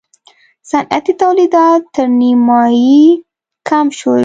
[0.69, 3.01] صنعتي تولیدات تر نییمایي
[3.67, 4.19] کم شول.